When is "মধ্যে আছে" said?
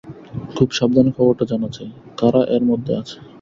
2.69-3.17